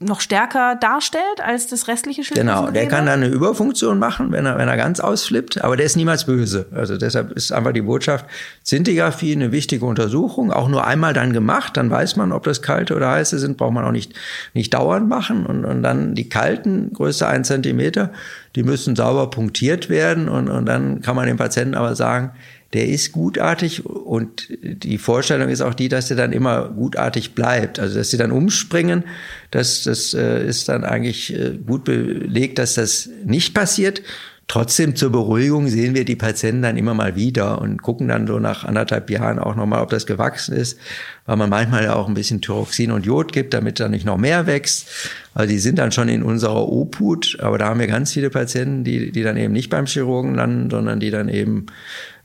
noch 0.00 0.20
stärker 0.20 0.76
darstellt 0.76 1.40
als 1.44 1.66
das 1.66 1.88
restliche 1.88 2.22
Schilddrüsengewebe? 2.22 2.66
Genau, 2.66 2.72
der 2.72 2.86
kann 2.86 3.06
dann 3.06 3.22
eine 3.22 3.32
Überfunktion 3.34 3.98
machen, 3.98 4.30
wenn 4.30 4.46
er, 4.46 4.56
wenn 4.56 4.68
er 4.68 4.76
ganz 4.76 5.00
ausflippt, 5.00 5.64
aber 5.64 5.76
der 5.76 5.86
ist 5.86 5.96
niemals 5.96 6.24
böse. 6.24 6.66
Also 6.72 6.96
deshalb 6.96 7.32
ist 7.32 7.50
einfach 7.50 7.72
die 7.72 7.82
Botschaft, 7.82 8.24
Zintigraphie 8.62 9.32
eine 9.32 9.50
wichtige 9.50 9.84
Untersuchung, 9.84 10.52
auch 10.52 10.68
nur 10.68 10.86
einmal 10.86 11.14
dann 11.14 11.32
gemacht, 11.32 11.76
dann 11.76 11.90
weiß 11.90 12.14
man, 12.14 12.30
ob 12.30 12.44
das 12.44 12.62
kalte 12.62 12.94
oder 12.94 13.10
heiße 13.10 13.40
sind, 13.40 13.56
braucht 13.56 13.72
man 13.72 13.84
auch 13.84 13.92
nicht, 13.92 14.14
nicht 14.54 14.72
dauernd 14.72 15.08
machen 15.08 15.44
und, 15.46 15.64
und 15.64 15.82
dann 15.82 16.14
die 16.14 16.28
kalten, 16.28 16.92
größer 16.92 17.26
ein 17.26 17.42
Zentimeter, 17.42 18.12
die 18.54 18.62
müssen 18.62 18.94
sauber 18.94 19.30
punktiert 19.30 19.88
werden 19.88 20.28
und, 20.28 20.48
und 20.48 20.66
dann 20.66 21.00
kann 21.02 21.16
man 21.16 21.26
dem 21.26 21.38
Patienten 21.38 21.74
aber 21.74 21.96
sagen, 21.96 22.30
der 22.74 22.86
ist 22.86 23.12
gutartig 23.12 23.86
und 23.86 24.48
die 24.62 24.98
Vorstellung 24.98 25.48
ist 25.48 25.62
auch 25.62 25.74
die, 25.74 25.88
dass 25.88 26.08
der 26.08 26.18
dann 26.18 26.32
immer 26.32 26.68
gutartig 26.68 27.34
bleibt. 27.34 27.78
Also 27.78 27.96
dass 27.96 28.10
sie 28.10 28.18
dann 28.18 28.30
umspringen, 28.30 29.04
das, 29.50 29.84
das 29.84 30.12
äh, 30.12 30.46
ist 30.46 30.68
dann 30.68 30.84
eigentlich 30.84 31.34
äh, 31.34 31.58
gut 31.66 31.84
belegt, 31.84 32.58
dass 32.58 32.74
das 32.74 33.08
nicht 33.24 33.54
passiert. 33.54 34.02
Trotzdem 34.48 34.96
zur 34.96 35.12
Beruhigung 35.12 35.68
sehen 35.68 35.94
wir 35.94 36.06
die 36.06 36.16
Patienten 36.16 36.62
dann 36.62 36.78
immer 36.78 36.94
mal 36.94 37.16
wieder 37.16 37.60
und 37.60 37.82
gucken 37.82 38.08
dann 38.08 38.26
so 38.26 38.38
nach 38.38 38.64
anderthalb 38.64 39.10
Jahren 39.10 39.38
auch 39.38 39.54
nochmal, 39.54 39.82
ob 39.82 39.90
das 39.90 40.06
gewachsen 40.06 40.56
ist, 40.56 40.78
weil 41.26 41.36
man 41.36 41.50
manchmal 41.50 41.84
ja 41.84 41.94
auch 41.94 42.08
ein 42.08 42.14
bisschen 42.14 42.40
Thyroxin 42.40 42.90
und 42.90 43.04
Jod 43.04 43.34
gibt, 43.34 43.52
damit 43.52 43.78
da 43.78 43.90
nicht 43.90 44.06
noch 44.06 44.16
mehr 44.16 44.46
wächst. 44.46 44.88
Also 45.34 45.50
die 45.50 45.58
sind 45.58 45.78
dann 45.78 45.92
schon 45.92 46.08
in 46.08 46.22
unserer 46.22 46.66
Obhut, 46.66 47.36
aber 47.40 47.58
da 47.58 47.66
haben 47.66 47.80
wir 47.80 47.88
ganz 47.88 48.12
viele 48.14 48.30
Patienten, 48.30 48.84
die, 48.84 49.12
die 49.12 49.22
dann 49.22 49.36
eben 49.36 49.52
nicht 49.52 49.68
beim 49.68 49.84
Chirurgen 49.84 50.34
landen, 50.34 50.70
sondern 50.70 50.98
die 50.98 51.10
dann 51.10 51.28
eben 51.28 51.66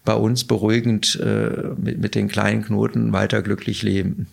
bei 0.04 0.14
uns 0.14 0.46
beruhigend 0.46 1.20
äh, 1.22 1.74
mit, 1.78 2.00
mit 2.00 2.16
den 2.16 2.28
kleinen 2.28 2.64
Knoten 2.64 3.14
weiter 3.14 3.42
glücklich 3.42 3.84
leben. 3.84 4.28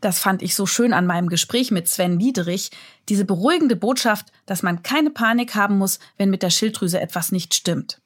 Das 0.00 0.18
fand 0.18 0.42
ich 0.42 0.54
so 0.54 0.66
schön 0.66 0.92
an 0.92 1.06
meinem 1.06 1.28
Gespräch 1.28 1.70
mit 1.70 1.88
Sven 1.88 2.18
Liederich, 2.18 2.70
diese 3.08 3.24
beruhigende 3.24 3.76
Botschaft, 3.76 4.26
dass 4.44 4.62
man 4.62 4.82
keine 4.82 5.10
Panik 5.10 5.54
haben 5.54 5.78
muss, 5.78 5.98
wenn 6.18 6.30
mit 6.30 6.42
der 6.42 6.50
Schilddrüse 6.50 7.00
etwas 7.00 7.32
nicht 7.32 7.54
stimmt. 7.54 8.00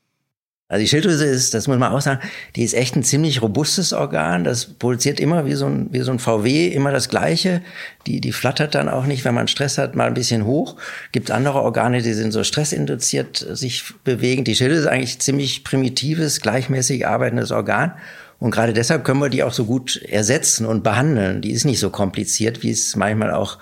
Also 0.71 0.83
die 0.83 0.89
Schilddrüse 0.89 1.25
ist, 1.25 1.53
das 1.53 1.67
muss 1.67 1.79
man 1.79 1.93
auch 1.93 2.01
sagen, 2.01 2.21
die 2.55 2.63
ist 2.63 2.75
echt 2.75 2.95
ein 2.95 3.03
ziemlich 3.03 3.43
robustes 3.43 3.93
Organ. 3.93 4.45
Das 4.45 4.67
produziert 4.67 5.19
immer 5.19 5.45
wie 5.45 5.55
so 5.55 5.67
ein, 5.67 5.89
wie 5.91 5.99
so 6.03 6.13
ein 6.13 6.21
VW 6.21 6.69
immer 6.69 6.93
das 6.93 7.09
Gleiche. 7.09 7.61
Die, 8.07 8.21
die 8.21 8.31
flattert 8.31 8.77
dann 8.77 8.89
auch 8.89 9.05
nicht, 9.05 9.25
wenn 9.25 9.35
man 9.35 9.49
Stress 9.49 9.79
hat, 9.79 9.97
mal 9.97 10.07
ein 10.07 10.15
bisschen 10.15 10.47
hoch. 10.47 10.77
Gibt 11.11 11.33
andere 11.33 11.61
Organe, 11.61 12.03
die 12.03 12.13
sind 12.13 12.31
so 12.31 12.45
stressinduziert 12.45 13.37
sich 13.37 13.83
bewegen. 14.05 14.45
Die 14.45 14.55
Schilddrüse 14.55 14.83
ist 14.83 14.87
eigentlich 14.89 15.19
ziemlich 15.19 15.65
primitives, 15.65 16.41
gleichmäßig 16.41 17.05
arbeitendes 17.05 17.51
Organ. 17.51 17.95
Und 18.41 18.51
gerade 18.51 18.73
deshalb 18.73 19.05
können 19.05 19.21
wir 19.21 19.29
die 19.29 19.43
auch 19.43 19.53
so 19.53 19.67
gut 19.67 19.97
ersetzen 19.97 20.65
und 20.65 20.83
behandeln. 20.83 21.43
Die 21.43 21.53
ist 21.53 21.67
nicht 21.67 21.79
so 21.79 21.91
kompliziert, 21.91 22.63
wie 22.63 22.71
es 22.71 22.97
manchmal 22.97 23.33
auch 23.33 23.59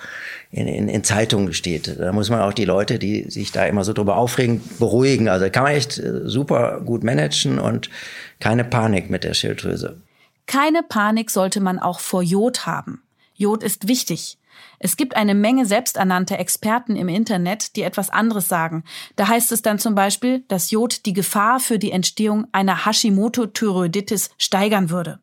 in, 0.52 0.68
in, 0.68 0.88
in 0.88 1.02
Zeitungen 1.02 1.52
steht. 1.52 1.98
Da 1.98 2.12
muss 2.12 2.30
man 2.30 2.40
auch 2.40 2.52
die 2.52 2.64
Leute, 2.64 3.00
die 3.00 3.28
sich 3.28 3.50
da 3.50 3.66
immer 3.66 3.82
so 3.82 3.92
drüber 3.92 4.16
aufregen, 4.16 4.62
beruhigen. 4.78 5.28
Also 5.28 5.50
kann 5.50 5.64
man 5.64 5.72
echt 5.72 5.98
äh, 5.98 6.28
super 6.28 6.80
gut 6.80 7.02
managen 7.02 7.58
und 7.58 7.90
keine 8.38 8.64
Panik 8.64 9.10
mit 9.10 9.24
der 9.24 9.34
Schilddrüse. 9.34 10.00
Keine 10.46 10.82
Panik 10.82 11.30
sollte 11.30 11.60
man 11.60 11.80
auch 11.80 11.98
vor 11.98 12.22
Jod 12.22 12.64
haben. 12.64 13.02
Jod 13.34 13.62
ist 13.62 13.88
wichtig. 13.88 14.38
Es 14.78 14.96
gibt 14.96 15.16
eine 15.16 15.34
Menge 15.34 15.66
selbsternannte 15.66 16.38
Experten 16.38 16.96
im 16.96 17.08
Internet, 17.08 17.76
die 17.76 17.82
etwas 17.82 18.10
anderes 18.10 18.48
sagen. 18.48 18.84
Da 19.16 19.28
heißt 19.28 19.52
es 19.52 19.62
dann 19.62 19.78
zum 19.78 19.94
Beispiel, 19.94 20.44
dass 20.48 20.70
Jod 20.70 21.06
die 21.06 21.12
Gefahr 21.12 21.60
für 21.60 21.78
die 21.78 21.92
Entstehung 21.92 22.46
einer 22.52 22.86
Hashimoto-Thyreoiditis 22.86 24.30
steigern 24.38 24.90
würde. 24.90 25.20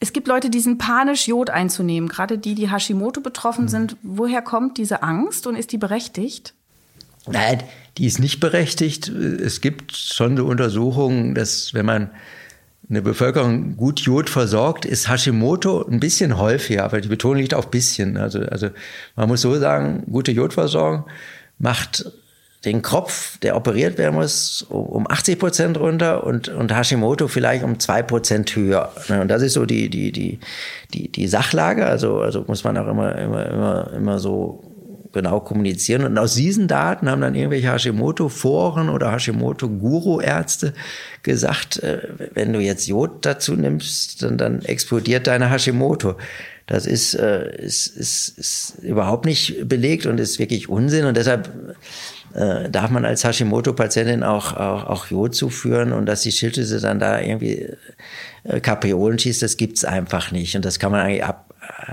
Es 0.00 0.12
gibt 0.12 0.28
Leute, 0.28 0.48
die 0.48 0.60
sind 0.60 0.78
panisch, 0.78 1.26
Jod 1.26 1.50
einzunehmen, 1.50 2.08
gerade 2.08 2.38
die, 2.38 2.54
die 2.54 2.70
Hashimoto 2.70 3.20
betroffen 3.20 3.64
mhm. 3.64 3.68
sind. 3.68 3.96
Woher 4.02 4.42
kommt 4.42 4.78
diese 4.78 5.02
Angst 5.02 5.46
und 5.46 5.56
ist 5.56 5.72
die 5.72 5.78
berechtigt? 5.78 6.54
Nein, 7.26 7.62
die 7.98 8.06
ist 8.06 8.20
nicht 8.20 8.40
berechtigt. 8.40 9.08
Es 9.08 9.60
gibt 9.60 9.96
schon 9.96 10.36
so 10.36 10.46
Untersuchungen, 10.46 11.34
dass 11.34 11.74
wenn 11.74 11.86
man 11.86 12.10
eine 12.90 13.02
Bevölkerung 13.02 13.76
gut 13.76 14.00
Jod 14.00 14.30
versorgt, 14.30 14.84
ist 14.84 15.08
Hashimoto 15.08 15.86
ein 15.86 16.00
bisschen 16.00 16.38
häufiger, 16.38 16.84
aber 16.84 17.00
die 17.00 17.08
Betonung 17.08 17.38
liegt 17.38 17.54
auf 17.54 17.70
bisschen. 17.70 18.16
Also, 18.16 18.40
also 18.40 18.70
man 19.14 19.28
muss 19.28 19.42
so 19.42 19.54
sagen, 19.56 20.04
gute 20.10 20.32
Jodversorgung 20.32 21.04
macht 21.58 22.10
den 22.64 22.82
Kopf, 22.82 23.38
der 23.38 23.56
operiert 23.56 23.98
werden 23.98 24.14
muss, 24.14 24.62
um 24.68 25.08
80 25.08 25.38
Prozent 25.38 25.78
runter 25.78 26.24
und, 26.24 26.48
und 26.48 26.74
Hashimoto 26.74 27.28
vielleicht 27.28 27.62
um 27.62 27.78
zwei 27.78 28.02
Prozent 28.02 28.54
höher. 28.56 28.92
Ne, 29.08 29.20
und 29.20 29.28
das 29.28 29.42
ist 29.42 29.52
so 29.52 29.64
die, 29.64 29.88
die, 29.90 30.10
die, 30.10 30.40
die, 30.92 31.12
die 31.12 31.28
Sachlage. 31.28 31.86
Also, 31.86 32.20
also 32.20 32.44
muss 32.48 32.64
man 32.64 32.76
auch 32.78 32.88
immer, 32.88 33.16
immer, 33.16 33.46
immer, 33.46 33.92
immer 33.94 34.18
so 34.18 34.67
genau 35.12 35.40
kommunizieren. 35.40 36.04
Und 36.04 36.18
aus 36.18 36.34
diesen 36.34 36.68
Daten 36.68 37.10
haben 37.10 37.20
dann 37.20 37.34
irgendwelche 37.34 37.72
Hashimoto-Foren 37.72 38.88
oder 38.88 39.12
Hashimoto-Guru-Ärzte 39.12 40.74
gesagt, 41.22 41.82
äh, 41.82 42.00
wenn 42.34 42.52
du 42.52 42.60
jetzt 42.60 42.86
Jod 42.86 43.24
dazu 43.24 43.54
nimmst, 43.54 44.22
dann, 44.22 44.38
dann 44.38 44.62
explodiert 44.62 45.26
deine 45.26 45.50
Hashimoto. 45.50 46.16
Das 46.66 46.84
ist, 46.84 47.14
äh, 47.14 47.56
ist, 47.56 47.86
ist, 47.86 48.38
ist 48.38 48.74
überhaupt 48.82 49.24
nicht 49.24 49.68
belegt 49.68 50.04
und 50.04 50.20
ist 50.20 50.38
wirklich 50.38 50.68
Unsinn. 50.68 51.06
Und 51.06 51.16
deshalb 51.16 51.50
äh, 52.34 52.68
darf 52.68 52.90
man 52.90 53.04
als 53.06 53.24
Hashimoto-Patientin 53.24 54.22
auch, 54.22 54.52
auch, 54.52 54.84
auch 54.86 55.06
Jod 55.06 55.34
zuführen 55.34 55.92
und 55.92 56.06
dass 56.06 56.20
die 56.20 56.32
Schilddrüse 56.32 56.80
dann 56.80 56.98
da 57.00 57.20
irgendwie 57.20 57.70
äh, 58.44 58.60
Kapriolen 58.60 59.18
schießt, 59.18 59.42
das 59.42 59.56
gibt's 59.56 59.84
einfach 59.84 60.30
nicht. 60.30 60.54
Und 60.56 60.64
das 60.64 60.78
kann 60.78 60.92
man 60.92 61.00
eigentlich 61.00 61.24
ab, 61.24 61.54
äh, 61.62 61.92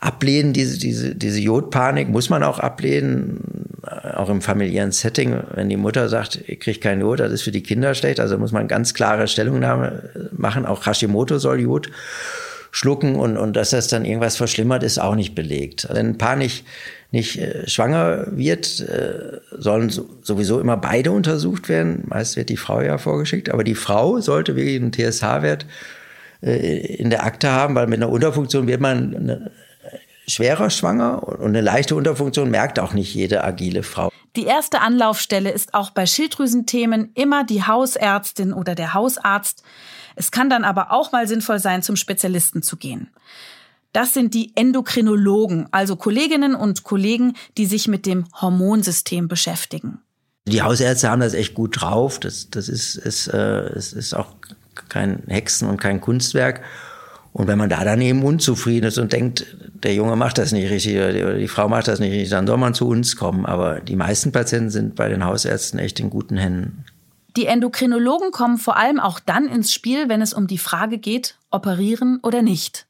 ablehnen, 0.00 0.52
diese, 0.52 0.78
diese, 0.78 1.14
diese 1.14 1.40
Jodpanik 1.40 2.08
muss 2.08 2.30
man 2.30 2.42
auch 2.42 2.58
ablehnen, 2.58 3.76
äh, 3.86 4.10
auch 4.10 4.30
im 4.30 4.40
familiären 4.40 4.92
Setting, 4.92 5.36
wenn 5.54 5.68
die 5.68 5.76
Mutter 5.76 6.08
sagt, 6.08 6.40
ich 6.46 6.60
kriege 6.60 6.80
kein 6.80 7.00
Jod, 7.00 7.20
das 7.20 7.32
ist 7.32 7.42
für 7.42 7.52
die 7.52 7.62
Kinder 7.62 7.94
schlecht, 7.94 8.20
also 8.20 8.38
muss 8.38 8.52
man 8.52 8.68
ganz 8.68 8.94
klare 8.94 9.28
Stellungnahme 9.28 10.30
machen, 10.32 10.66
auch 10.66 10.86
Hashimoto 10.86 11.38
soll 11.38 11.60
Jod 11.60 11.90
schlucken 12.72 13.16
und, 13.16 13.36
und 13.36 13.56
dass 13.56 13.70
das 13.70 13.88
dann 13.88 14.04
irgendwas 14.04 14.36
verschlimmert, 14.36 14.82
ist 14.82 15.00
auch 15.00 15.16
nicht 15.16 15.34
belegt. 15.34 15.88
Wenn 15.90 16.10
ein 16.10 16.18
Paar 16.18 16.36
nicht 16.36 16.64
nicht 17.12 17.38
äh, 17.38 17.68
schwanger 17.68 18.26
wird, 18.30 18.80
äh, 18.80 19.40
sollen 19.50 19.90
so, 19.90 20.08
sowieso 20.22 20.60
immer 20.60 20.76
beide 20.76 21.10
untersucht 21.10 21.68
werden. 21.68 22.04
Meist 22.06 22.36
wird 22.36 22.48
die 22.48 22.56
Frau 22.56 22.80
ja 22.80 22.98
vorgeschickt, 22.98 23.50
aber 23.50 23.64
die 23.64 23.74
Frau 23.74 24.20
sollte 24.20 24.56
wirklich 24.56 24.76
einen 24.76 24.92
TSH-Wert 24.92 25.66
äh, 26.42 26.96
in 26.96 27.10
der 27.10 27.24
Akte 27.24 27.50
haben, 27.50 27.74
weil 27.74 27.88
mit 27.88 28.00
einer 28.00 28.10
Unterfunktion 28.10 28.66
wird 28.68 28.80
man 28.80 29.16
eine, 29.16 29.50
schwerer 30.26 30.70
schwanger 30.70 31.22
und 31.22 31.48
eine 31.48 31.60
leichte 31.60 31.94
Unterfunktion 31.96 32.50
merkt 32.50 32.78
auch 32.78 32.92
nicht 32.92 33.14
jede 33.14 33.44
agile 33.44 33.82
Frau. 33.82 34.10
Die 34.36 34.44
erste 34.44 34.80
Anlaufstelle 34.80 35.50
ist 35.50 35.74
auch 35.74 35.90
bei 35.90 36.06
Schilddrüsenthemen 36.06 37.10
immer 37.14 37.44
die 37.44 37.64
Hausärztin 37.64 38.52
oder 38.52 38.74
der 38.74 38.94
Hausarzt. 38.94 39.64
Es 40.14 40.30
kann 40.30 40.50
dann 40.50 40.64
aber 40.64 40.92
auch 40.92 41.12
mal 41.12 41.26
sinnvoll 41.26 41.58
sein, 41.58 41.82
zum 41.82 41.96
Spezialisten 41.96 42.62
zu 42.62 42.76
gehen. 42.76 43.10
Das 43.92 44.14
sind 44.14 44.34
die 44.34 44.52
Endokrinologen, 44.54 45.66
also 45.72 45.96
Kolleginnen 45.96 46.54
und 46.54 46.84
Kollegen, 46.84 47.34
die 47.58 47.66
sich 47.66 47.88
mit 47.88 48.06
dem 48.06 48.26
Hormonsystem 48.40 49.26
beschäftigen. 49.26 49.98
Die 50.46 50.62
Hausärzte 50.62 51.10
haben 51.10 51.20
das 51.20 51.34
echt 51.34 51.54
gut 51.54 51.80
drauf. 51.80 52.20
Das, 52.20 52.50
das 52.50 52.68
ist, 52.68 52.96
ist, 52.96 53.28
äh, 53.28 53.74
ist, 53.74 53.92
ist 53.92 54.14
auch 54.14 54.28
kein 54.88 55.24
Hexen 55.26 55.68
und 55.68 55.80
kein 55.80 56.00
Kunstwerk. 56.00 56.62
Und 57.32 57.46
wenn 57.46 57.58
man 57.58 57.70
da 57.70 57.84
dann 57.84 58.00
eben 58.00 58.24
unzufrieden 58.24 58.86
ist 58.86 58.98
und 58.98 59.12
denkt, 59.12 59.46
der 59.82 59.94
Junge 59.94 60.16
macht 60.16 60.38
das 60.38 60.52
nicht 60.52 60.70
richtig 60.70 60.96
oder 60.96 61.34
die 61.34 61.48
Frau 61.48 61.68
macht 61.68 61.88
das 61.88 62.00
nicht 62.00 62.12
richtig, 62.12 62.30
dann 62.30 62.46
soll 62.46 62.56
man 62.56 62.74
zu 62.74 62.88
uns 62.88 63.16
kommen. 63.16 63.46
Aber 63.46 63.80
die 63.80 63.96
meisten 63.96 64.32
Patienten 64.32 64.70
sind 64.70 64.96
bei 64.96 65.08
den 65.08 65.24
Hausärzten 65.24 65.78
echt 65.78 66.00
in 66.00 66.10
guten 66.10 66.36
Händen. 66.36 66.84
Die 67.36 67.46
Endokrinologen 67.46 68.32
kommen 68.32 68.58
vor 68.58 68.76
allem 68.76 68.98
auch 68.98 69.20
dann 69.20 69.46
ins 69.46 69.72
Spiel, 69.72 70.08
wenn 70.08 70.20
es 70.20 70.34
um 70.34 70.48
die 70.48 70.58
Frage 70.58 70.98
geht, 70.98 71.36
operieren 71.50 72.18
oder 72.22 72.42
nicht. 72.42 72.86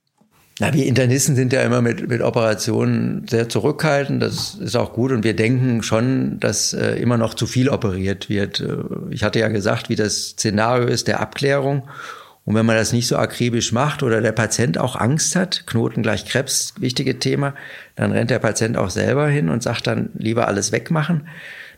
Na, 0.59 0.75
wir 0.75 0.87
Internisten 0.87 1.37
sind 1.37 1.55
ja 1.55 1.63
immer 1.63 1.81
mit, 1.81 2.07
mit 2.09 2.21
Operationen 2.21 3.27
sehr 3.29 3.49
zurückhaltend. 3.49 4.23
Das 4.23 4.55
ist 4.57 4.77
auch 4.77 4.93
gut. 4.93 5.11
Und 5.11 5.25
wir 5.25 5.35
denken 5.35 5.83
schon, 5.83 6.39
dass 6.39 6.75
äh, 6.75 6.97
immer 7.01 7.17
noch 7.17 7.33
zu 7.33 7.47
viel 7.47 7.71
operiert 7.71 8.29
wird. 8.29 8.61
Äh, 8.61 8.77
ich 9.11 9.23
hatte 9.23 9.39
ja 9.39 9.49
gesagt, 9.49 9.89
wie 9.89 9.97
das 9.97 10.31
Szenario 10.31 10.87
ist 10.87 11.09
der 11.09 11.21
Abklärung. 11.21 11.89
Und 12.45 12.55
wenn 12.55 12.67
man 12.67 12.77
das 12.77 12.93
nicht 12.93 13.07
so 13.07 13.17
akribisch 13.17 13.73
macht 13.73 14.03
oder 14.03 14.21
der 14.21 14.33
Patient 14.33 14.79
auch 14.79 14.97
Angst 14.97 15.37
hat, 15.37 15.67
Knoten 15.67 16.03
gleich 16.03 16.25
Krebs, 16.25 16.75
wichtige 16.79 17.19
Thema, 17.19 17.55
dann 17.97 18.13
rennt 18.13 18.31
der 18.31 18.39
Patient 18.39 18.77
auch 18.77 18.91
selber 18.91 19.29
hin 19.29 19.49
und 19.49 19.63
sagt 19.63 19.87
dann 19.87 20.11
lieber 20.15 20.49
alles 20.49 20.73
wegmachen. 20.73 21.29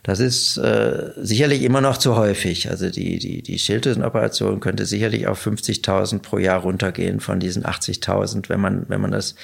Das 0.02 0.18
ist 0.18 0.56
äh, 0.56 1.10
sicherlich 1.16 1.62
immer 1.62 1.80
noch 1.80 1.96
zu 1.96 2.16
häufig. 2.16 2.68
Also 2.70 2.90
die, 2.90 3.18
die, 3.18 3.42
die 3.42 3.58
Schilddrüsenoperation 3.58 4.58
könnte 4.58 4.84
sicherlich 4.84 5.28
auf 5.28 5.44
50.000 5.46 6.20
pro 6.20 6.38
Jahr 6.38 6.60
runtergehen 6.60 7.20
von 7.20 7.38
diesen 7.38 7.64
80.000, 7.64 8.48
wenn 8.48 8.60
man, 8.60 8.88
wenn 8.88 9.00
man 9.00 9.12
das 9.12 9.36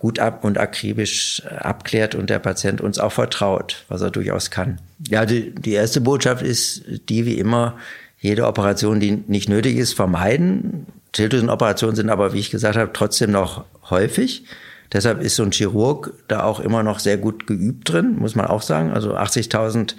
gut 0.00 0.18
ab 0.18 0.44
und 0.44 0.58
akribisch 0.58 1.42
äh, 1.44 1.54
abklärt 1.54 2.16
und 2.16 2.28
der 2.28 2.40
Patient 2.40 2.80
uns 2.80 2.98
auch 2.98 3.12
vertraut, 3.12 3.84
was 3.88 4.00
er 4.00 4.10
durchaus 4.10 4.50
kann. 4.50 4.80
Ja, 5.08 5.26
die, 5.26 5.54
die 5.54 5.72
erste 5.72 6.00
Botschaft 6.00 6.42
ist 6.42 6.82
die 7.08 7.24
wie 7.24 7.38
immer, 7.38 7.78
jede 8.20 8.46
Operation, 8.46 9.00
die 9.00 9.12
nicht 9.26 9.48
nötig 9.48 9.76
ist, 9.76 9.94
vermeiden. 9.94 10.86
Schilddrüsenoperationen 11.16 11.96
sind 11.96 12.10
aber, 12.10 12.32
wie 12.32 12.38
ich 12.38 12.50
gesagt 12.50 12.76
habe, 12.76 12.92
trotzdem 12.92 13.32
noch 13.32 13.64
häufig. 13.88 14.44
Deshalb 14.92 15.22
ist 15.22 15.36
so 15.36 15.42
ein 15.42 15.52
Chirurg 15.52 16.12
da 16.28 16.44
auch 16.44 16.60
immer 16.60 16.82
noch 16.82 16.98
sehr 16.98 17.16
gut 17.16 17.46
geübt 17.46 17.88
drin, 17.88 18.16
muss 18.18 18.34
man 18.34 18.46
auch 18.46 18.62
sagen. 18.62 18.92
Also 18.92 19.16
80.000 19.16 19.94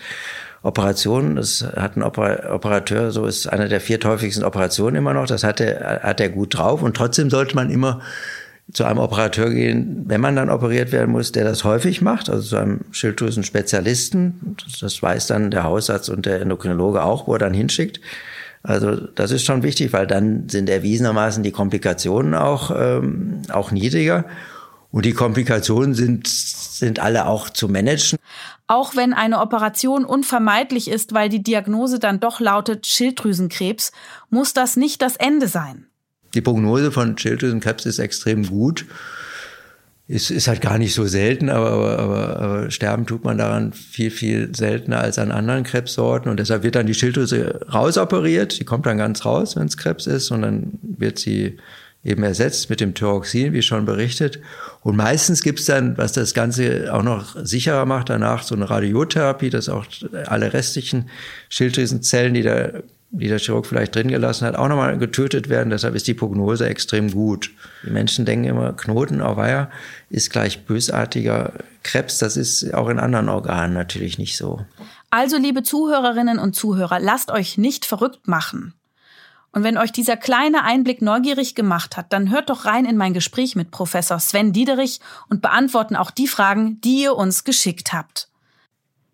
Operationen, 0.64 1.38
das 1.38 1.66
hat 1.76 1.98
ein 1.98 2.04
Operateur, 2.04 3.12
so 3.12 3.26
ist 3.26 3.48
eine 3.48 3.68
der 3.68 3.82
vierthäufigsten 3.82 4.44
Operationen 4.44 4.96
immer 4.96 5.14
noch, 5.14 5.26
das 5.26 5.44
hat 5.44 5.60
er, 5.60 6.04
hat 6.04 6.20
er 6.20 6.30
gut 6.30 6.58
drauf. 6.58 6.84
Und 6.84 6.96
trotzdem 6.96 7.32
sollte 7.32 7.56
man 7.56 7.72
immer 7.72 8.02
zu 8.74 8.86
einem 8.86 9.00
Operateur 9.00 9.50
gehen, 9.50 10.04
wenn 10.08 10.22
man 10.22 10.36
dann 10.36 10.50
operiert 10.50 10.92
werden 10.92 11.12
muss, 11.12 11.32
der 11.32 11.44
das 11.44 11.64
häufig 11.64 12.02
macht, 12.02 12.30
also 12.30 12.42
zu 12.42 12.58
einem 12.58 12.82
Schilddrüsen-Spezialisten. 12.92 14.56
Das 14.80 15.02
weiß 15.02 15.28
dann 15.28 15.52
der 15.52 15.64
Hausarzt 15.64 16.10
und 16.10 16.26
der 16.26 16.42
Endokrinologe 16.42 17.04
auch, 17.04 17.28
wo 17.28 17.34
er 17.34 17.40
dann 17.40 17.54
hinschickt. 17.54 18.00
Also 18.64 18.96
das 18.96 19.32
ist 19.32 19.44
schon 19.44 19.64
wichtig, 19.64 19.92
weil 19.92 20.08
dann 20.08 20.48
sind 20.48 20.70
erwiesenermaßen 20.70 21.44
die 21.44 21.52
Komplikationen 21.52 22.36
auch, 22.36 22.72
ähm, 22.76 23.42
auch 23.50 23.72
niedriger. 23.72 24.26
Und 24.92 25.06
die 25.06 25.14
Komplikationen 25.14 25.94
sind, 25.94 26.28
sind 26.28 27.00
alle 27.00 27.26
auch 27.26 27.50
zu 27.50 27.70
managen. 27.70 28.20
Auch 28.68 28.96
wenn 28.96 29.14
eine 29.14 29.40
Operation 29.40 30.06
unvermeidlich 30.06 30.90
ist, 30.90 31.14
weil 31.14 31.30
die 31.30 31.44
Diagnose 31.44 32.00
dann 32.00 32.20
doch 32.20 32.40
lautet 32.40 32.88
Schilddrüsenkrebs, 32.88 33.92
muss 34.30 34.54
das 34.54 34.76
nicht 34.76 35.02
das 35.02 35.16
Ende 35.16 35.48
sein. 35.48 35.88
Die 36.34 36.42
Prognose 36.42 36.92
von 36.92 37.18
Schilddrüsenkrebs 37.18 37.86
ist 37.86 38.00
extrem 38.00 38.46
gut. 38.48 38.86
Ist, 40.08 40.30
ist 40.30 40.48
halt 40.48 40.60
gar 40.60 40.78
nicht 40.78 40.94
so 40.94 41.06
selten, 41.06 41.50
aber, 41.50 41.98
aber, 42.00 42.40
aber, 42.40 42.72
sterben 42.72 43.06
tut 43.06 43.24
man 43.24 43.38
daran 43.38 43.72
viel, 43.72 44.12
viel 44.12 44.54
seltener 44.54 45.00
als 45.00 45.18
an 45.18 45.32
anderen 45.32 45.64
Krebssorten. 45.64 46.30
Und 46.30 46.40
deshalb 46.40 46.64
wird 46.64 46.76
dann 46.76 46.86
die 46.86 46.94
Schilddrüse 46.94 47.62
rausoperiert. 47.72 48.60
Die 48.60 48.66
kommt 48.66 48.86
dann 48.86 48.98
ganz 48.98 49.24
raus, 49.24 49.56
wenn 49.56 49.68
es 49.68 49.78
Krebs 49.78 50.08
ist. 50.08 50.32
Und 50.32 50.42
dann 50.42 50.80
wird 50.82 51.18
sie 51.18 51.58
eben 52.04 52.24
ersetzt 52.24 52.70
mit 52.70 52.82
dem 52.82 52.94
Thyroxin, 52.94 53.54
wie 53.54 53.62
schon 53.62 53.86
berichtet. 53.86 54.40
Und 54.82 54.96
meistens 54.96 55.44
gibt's 55.44 55.66
dann, 55.66 55.98
was 55.98 56.14
das 56.14 56.34
Ganze 56.34 56.94
auch 56.94 57.04
noch 57.04 57.36
sicherer 57.44 57.86
macht, 57.86 58.10
danach 58.10 58.44
so 58.44 58.56
eine 58.56 58.70
Radiotherapie, 58.70 59.50
dass 59.50 59.70
auch 59.70 59.86
alle 60.26 60.54
restlichen 60.54 61.10
Schilddrüsenzellen, 61.50 62.34
die 62.34 62.42
da 62.42 62.72
die 63.12 63.28
der 63.28 63.40
Chirurg 63.40 63.66
vielleicht 63.66 63.94
drin 63.94 64.08
gelassen 64.08 64.48
hat, 64.48 64.56
auch 64.56 64.70
nochmal 64.70 64.98
getötet 64.98 65.50
werden. 65.50 65.70
Deshalb 65.70 65.96
ist 65.96 66.08
die 66.08 66.14
Prognose 66.14 66.66
extrem 66.68 67.12
gut. 67.12 67.52
Die 67.86 67.90
Menschen 67.90 68.26
denken 68.26 68.46
immer, 68.46 68.74
Knoten 68.74 69.22
auf 69.22 69.38
Eier 69.38 69.70
ist 70.10 70.32
gleich 70.32 70.66
bösartiger 70.66 71.54
Krebs. 71.84 72.20
Das 72.20 72.38
ist 72.38 72.74
auch 72.74 72.88
in 72.88 73.00
anderen 73.00 73.28
Organen 73.28 73.74
natürlich 73.74 74.18
nicht 74.18 74.38
so. 74.38 74.66
Also, 75.10 75.38
liebe 75.38 75.62
Zuhörerinnen 75.62 76.40
und 76.40 76.56
Zuhörer, 76.56 77.00
lasst 77.00 77.32
euch 77.32 77.58
nicht 77.58 77.86
verrückt 77.86 78.28
machen. 78.28 78.74
Und 79.52 79.64
wenn 79.64 79.78
euch 79.78 79.92
dieser 79.92 80.16
kleine 80.16 80.64
Einblick 80.64 81.02
neugierig 81.02 81.56
gemacht 81.56 81.98
hat, 81.98 82.14
dann 82.14 82.32
hört 82.32 82.50
doch 82.50 82.64
rein 82.64 82.86
in 82.86 82.96
mein 82.96 83.14
Gespräch 83.14 83.58
mit 83.58 83.70
Professor 83.72 84.20
Sven 84.20 84.54
Diederich 84.54 85.02
und 85.30 85.42
beantworten 85.42 85.98
auch 85.98 86.12
die 86.12 86.28
Fragen, 86.28 86.80
die 86.82 87.04
ihr 87.04 87.16
uns 87.16 87.44
geschickt 87.44 87.92
habt. 87.92 88.30